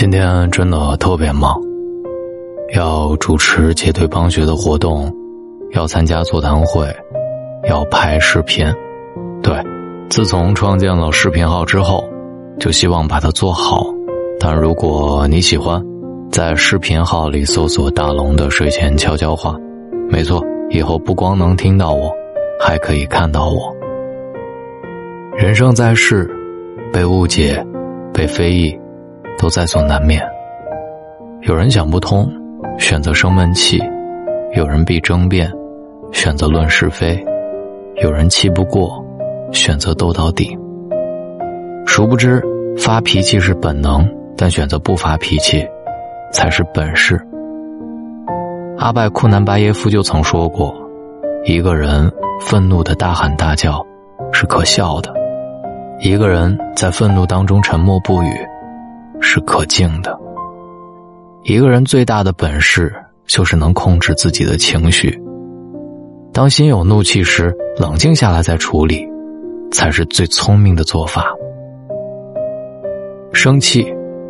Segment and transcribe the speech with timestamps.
[0.00, 1.60] 今天真的特别忙，
[2.74, 5.14] 要主持结对帮学的活动，
[5.72, 6.86] 要参加座谈会，
[7.68, 8.64] 要拍视频。
[9.42, 9.54] 对，
[10.08, 12.02] 自从创建了视频号之后，
[12.58, 13.84] 就希望把它做好。
[14.40, 15.84] 但如果你喜欢，
[16.32, 19.54] 在视频号里搜索“大龙的睡前悄悄话”，
[20.08, 22.10] 没错，以后不光能听到我，
[22.58, 23.70] 还可以看到我。
[25.36, 26.26] 人生在世，
[26.90, 27.62] 被误解，
[28.14, 28.74] 被非议。
[29.38, 30.22] 都在所难免。
[31.42, 32.30] 有人想不通，
[32.78, 33.78] 选择生闷气；
[34.54, 35.50] 有人必争辩，
[36.12, 37.16] 选择论是非；
[38.02, 39.02] 有人气不过，
[39.52, 40.56] 选择斗到底。
[41.86, 42.42] 殊不知，
[42.78, 45.66] 发脾气是本能，但选择不发脾气，
[46.32, 47.20] 才是本事。
[48.78, 50.74] 阿拜库南巴耶夫就曾说过
[51.44, 52.10] ：“一个人
[52.40, 53.84] 愤怒的大喊大叫，
[54.32, 55.10] 是可笑的；
[56.00, 58.28] 一个人在愤怒当中沉默不语。”
[59.20, 60.18] 是可敬的。
[61.44, 62.94] 一个人最大的本事
[63.26, 65.18] 就是能控制自己的情绪。
[66.32, 69.06] 当心有怒气时，冷静下来再处理，
[69.72, 71.34] 才是最聪明的做法。
[73.32, 73.86] 生气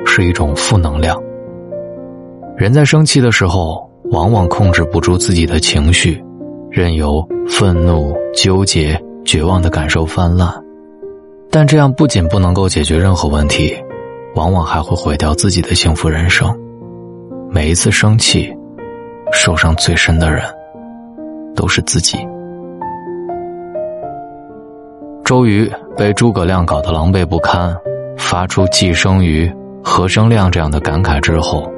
[0.06, 1.20] 是一种负能量。
[2.56, 6.22] 人在生气的时候，往往控制不住自己的情绪，
[6.70, 10.52] 任由愤怒、纠结、绝望的感受泛滥。
[11.50, 13.77] 但这样不仅不能够解决任何问题。
[14.34, 16.48] 往往还会毁掉自己的幸福人生。
[17.50, 18.53] 每一次生气，
[19.33, 20.42] 受伤最深的人
[21.55, 22.19] 都是自己。
[25.25, 27.77] 周瑜被诸葛亮搞得狼狈不堪，
[28.17, 31.70] 发出“既生瑜，何生亮”这样的感慨之后，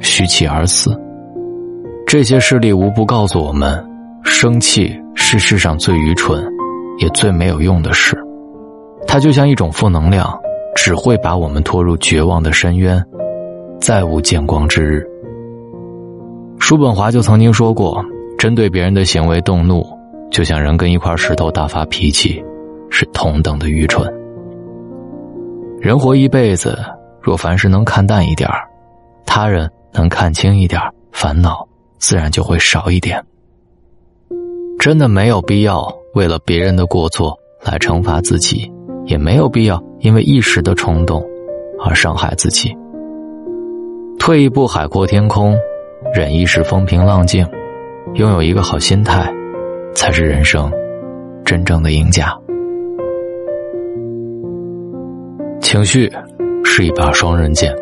[0.00, 0.96] 虚气而死。
[2.06, 3.84] 这些事例无不告诉我们：
[4.24, 6.44] 生气是世上最愚蠢，
[6.98, 8.16] 也最没有用的事。
[9.06, 10.38] 它就像一种负能量。
[10.80, 13.04] 只会把我们拖入绝望的深渊，
[13.80, 15.04] 再无见光之日。
[16.60, 18.02] 叔本华就曾经说过
[18.38, 19.84] ：“针对别人的行为动怒，
[20.30, 22.42] 就像人跟一块石头大发脾气，
[22.90, 24.08] 是同等的愚蠢。”
[25.82, 26.78] 人活一辈子，
[27.20, 28.48] 若凡事能看淡一点
[29.26, 31.66] 他人能看清一点烦恼
[31.98, 33.22] 自然就会少一点。
[34.78, 38.72] 真的没有必要为了别人的过错来惩罚自己。
[39.06, 41.24] 也没有必要因为一时的冲动
[41.84, 42.76] 而伤害自己。
[44.18, 45.56] 退一步海阔天空，
[46.14, 47.46] 忍一时风平浪静，
[48.14, 49.32] 拥有一个好心态，
[49.94, 50.70] 才是人生
[51.44, 52.36] 真正的赢家。
[55.60, 56.10] 情绪
[56.64, 57.72] 是一把双刃剑，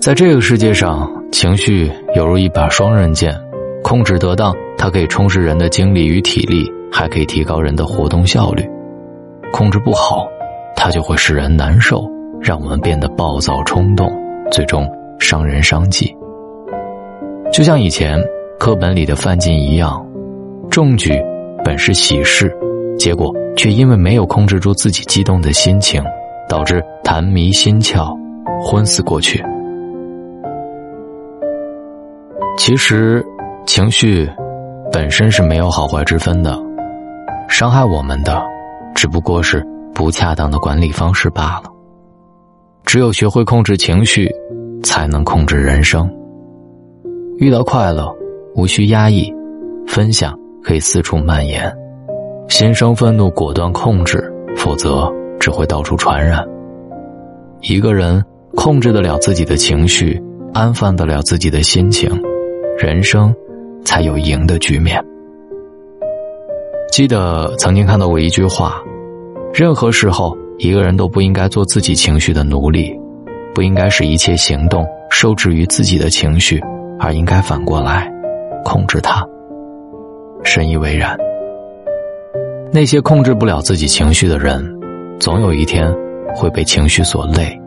[0.00, 3.34] 在这个世界上，情绪犹如一把双刃剑，
[3.82, 8.68] 控制得当，它可以充实人的精力与体力，还可以提高人的活动效率。
[9.52, 10.26] 控制不好，
[10.76, 12.08] 它就会使人难受，
[12.40, 14.12] 让我们变得暴躁冲动，
[14.52, 14.86] 最终
[15.18, 16.14] 伤人伤己。
[17.52, 18.22] 就像以前
[18.58, 20.06] 课本里的范进一样，
[20.70, 21.12] 中举
[21.64, 22.54] 本是喜事，
[22.98, 26.04] 结果却因为没有控制住自己激动的心情，
[26.48, 28.14] 导致痰迷心窍，
[28.62, 29.42] 昏死过去。
[32.58, 33.24] 其实，
[33.66, 34.28] 情绪
[34.92, 36.56] 本身是没有好坏之分的，
[37.48, 38.40] 伤害我们的。
[38.94, 39.62] 只不过是
[39.96, 41.72] 不恰当的管理方式罢了。
[42.84, 44.30] 只有学会控制情绪，
[44.82, 46.06] 才能控制人生。
[47.38, 48.14] 遇到快乐，
[48.54, 49.32] 无需压抑，
[49.86, 51.62] 分享可以四处蔓延；
[52.46, 56.46] 心生愤怒，果断控制，否则只会到处传染。
[57.62, 58.22] 一个人
[58.54, 62.10] 控制得了自己的情绪，安放得了自己的心情，
[62.78, 63.34] 人生
[63.82, 65.02] 才有赢的局面。
[66.92, 68.80] 记得曾经看到过一句话：
[69.56, 72.94] 任何时候，一个人都不应该做自己情绪的奴隶，
[73.54, 76.62] 不应该使一切行动受制于自己的情绪，
[77.00, 78.06] 而应该反过来
[78.66, 79.26] 控制它。
[80.44, 81.16] 深以为然。
[82.70, 84.62] 那些控制不了自己情绪的人，
[85.18, 85.90] 总有一天
[86.34, 87.58] 会被情绪所累；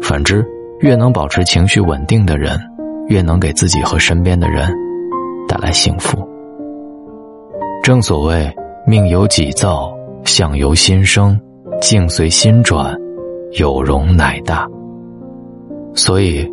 [0.00, 0.42] 反之，
[0.80, 2.58] 越能保持情绪稳定的人，
[3.08, 4.66] 越能给自己和身边的人
[5.46, 6.26] 带来幸福。
[7.82, 8.50] 正所谓，
[8.86, 9.94] 命由己造，
[10.28, 11.40] 相由心生，
[11.80, 12.94] 境随心转，
[13.58, 14.68] 有容乃大。
[15.94, 16.46] 所以，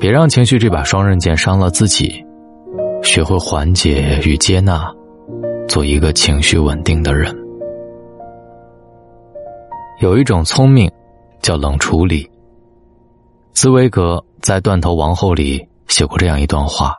[0.00, 2.22] 别让情绪这把双刃剑伤了自己，
[3.04, 4.92] 学会缓解与接纳，
[5.68, 7.32] 做一个情绪稳定的人。
[10.00, 10.90] 有一种聪明，
[11.40, 12.28] 叫冷处理。
[13.54, 16.94] 茨威格在《断头王后》里写过这样一段话：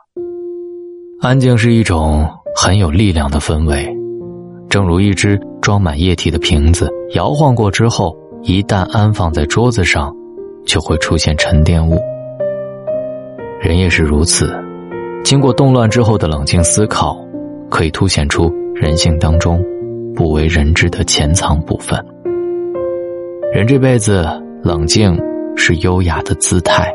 [1.20, 2.26] 安静是一种。
[2.54, 3.88] 很有力量的氛围，
[4.68, 10.14] 正如一只装满液体的瓶子，摇晃过之后，一旦安放在桌子上，
[10.66, 11.98] 就会出现沉淀物，
[13.60, 14.52] 人也是如此。
[15.24, 17.16] 经过动乱之后的冷静思考，
[17.70, 19.64] 可以凸显出人性当中
[20.16, 22.04] 不为人知的潜藏部分。
[23.54, 24.26] 人这辈子，
[24.64, 25.16] 冷静
[25.54, 26.92] 是优雅的姿态。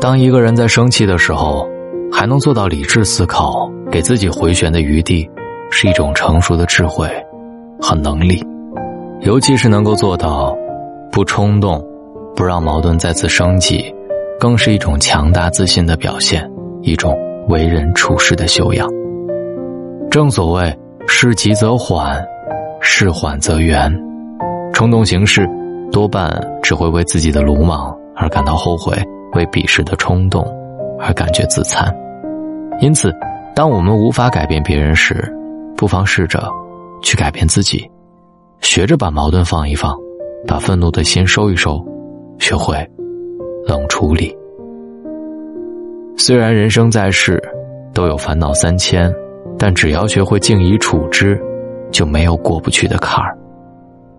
[0.00, 1.68] 当一个人在生气的时候，
[2.10, 5.28] 还能做到理智思考，给自己回旋的余地，
[5.70, 7.08] 是一种成熟的智慧
[7.80, 8.44] 和能力。
[9.20, 10.56] 尤其是能够做到
[11.10, 11.84] 不冲动，
[12.36, 13.94] 不让矛盾再次升级。
[14.40, 16.48] 更是一种强大自信的表现，
[16.82, 17.12] 一种
[17.48, 18.88] 为人处事的修养。
[20.12, 20.72] 正所谓
[21.08, 22.24] “事急则缓，
[22.80, 23.92] 事缓则圆”，
[24.72, 25.44] 冲动行事
[25.90, 26.32] 多半
[26.62, 28.96] 只会为自己的鲁莽而感到后悔，
[29.34, 30.46] 为彼时的冲动
[31.00, 31.92] 而感觉自残。
[32.80, 33.12] 因此，
[33.56, 35.28] 当我们无法改变别人时，
[35.78, 36.42] 不妨试着
[37.00, 37.88] 去改变自己，
[38.60, 39.96] 学着把矛盾放一放，
[40.44, 41.80] 把愤怒的心收一收，
[42.38, 42.76] 学会。
[43.64, 44.34] 冷处理。
[46.16, 47.38] 虽然人生在世，
[47.92, 49.12] 都有烦恼三千，
[49.58, 51.38] 但只要学会静以处之，
[51.92, 53.36] 就没有过不去的坎儿。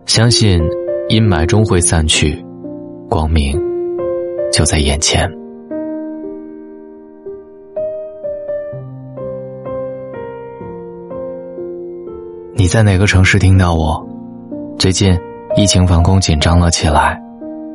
[0.06, 0.62] 相信
[1.10, 2.46] 阴霾终会散去，
[3.10, 3.60] 光明
[4.54, 5.28] 就在眼前。
[12.60, 14.06] 你在哪个城市听到我？
[14.78, 15.18] 最近
[15.56, 17.18] 疫情防控紧张了起来，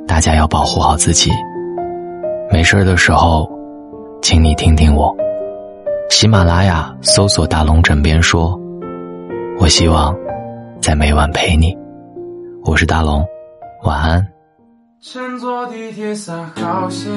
[0.07, 1.31] 大家要保护好自己。
[2.53, 3.51] 没事的时候，
[4.21, 5.17] 请你听听我。
[6.11, 8.61] 喜马拉雅搜索“大龙枕边说”，
[9.59, 10.15] 我希望
[10.83, 11.75] 在每晚陪你。
[12.67, 13.25] 我是大龙，
[13.85, 14.23] 晚安。
[15.01, 17.11] 乘坐地铁三号线，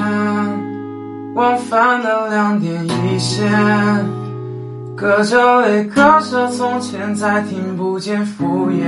[1.35, 3.45] 往返的两点一线，
[4.97, 8.83] 隔着泪，隔着从前，再听不见敷衍。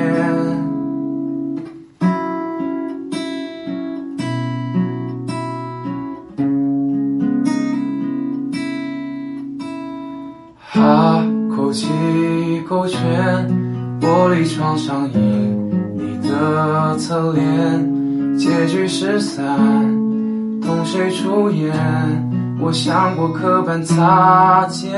[10.72, 11.24] 哈，
[11.56, 11.88] 口气
[12.68, 13.48] 勾圈，
[14.02, 19.46] 玻璃窗上映你的侧脸，结局失散，
[20.60, 22.29] 同谁出演？
[22.62, 24.92] 我想过刻板擦肩，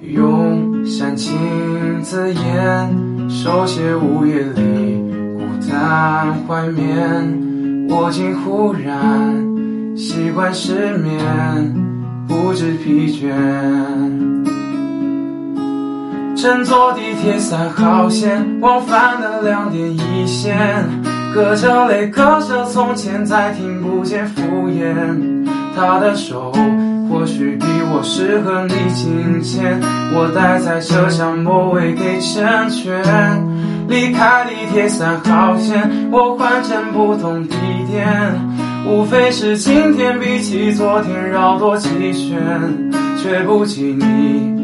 [0.00, 2.96] 用煽情字眼
[3.28, 5.04] 手写午夜里
[5.36, 11.84] 孤单怀缅，我竟忽然习惯失眠。
[12.26, 13.30] 不知疲倦，
[16.34, 20.84] 乘坐地铁三号线，往返的两点一线，
[21.36, 24.40] 隔着泪，隔着从前，再听不见敷
[24.70, 24.94] 衍。
[25.76, 26.50] 他的手
[27.10, 29.78] 或许比我适合你紧牵，
[30.14, 33.02] 我待在车厢末尾给成全。
[33.86, 37.54] 离开地铁三号线，我换乘不同地
[37.86, 38.08] 点。
[38.88, 44.54] 无非是今天比起昨天绕多几圈，却不及你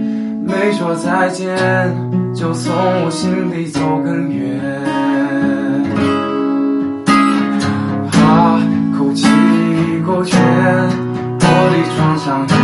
[0.46, 1.54] 没说再见
[2.34, 2.72] 就从
[3.04, 4.71] 我心里走更远。
[10.24, 10.40] 圈
[11.38, 12.54] 玻璃窗上映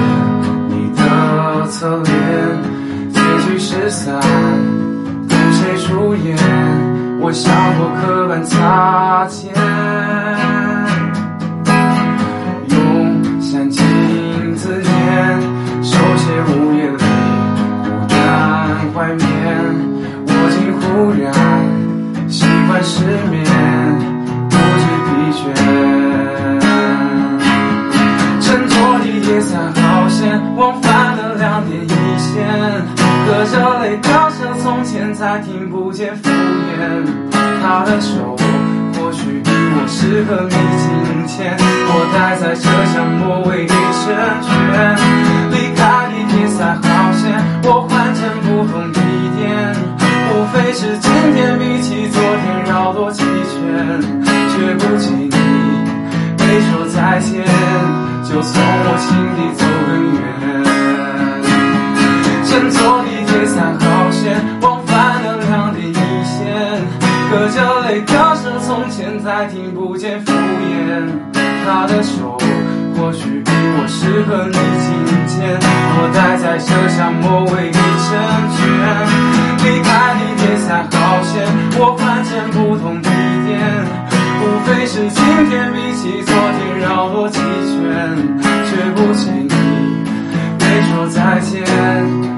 [0.69, 2.13] 你的侧脸
[3.13, 4.21] 结局失散
[5.29, 6.37] 同谁出演
[7.21, 9.53] 我像过客般擦肩。
[12.69, 15.43] 用煽情字眼
[15.83, 16.97] 手写午夜里
[17.83, 19.27] 孤单怀缅
[20.27, 21.33] 我竟忽然
[22.31, 23.45] 习惯失眠
[24.49, 25.11] 不知疲
[25.43, 25.88] 倦。
[35.19, 36.33] 再听不见敷衍，
[37.61, 38.37] 他的手
[38.95, 41.59] 或许比我适合你紧牵。
[41.59, 44.15] 我待在车厢末尾给成
[44.47, 44.47] 全，
[45.51, 46.87] 离开地铁三号
[47.19, 47.35] 线，
[47.65, 49.01] 我换乘不同地
[49.35, 49.75] 点。
[50.31, 55.35] 无非是今天比起昨天绕多几圈，却不及你
[56.39, 57.43] 没说再见
[58.23, 59.67] 就从我心底
[82.39, 83.59] 我换乘不同地点。
[84.41, 87.43] 无非是今天比起昨天绕多几圈，
[88.71, 89.51] 却不及你
[90.61, 91.65] 没说再见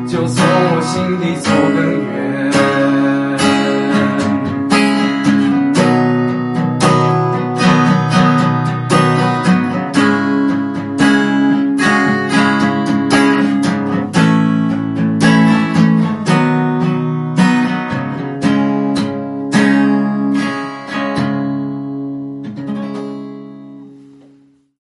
[0.09, 1.30] 就从我心底。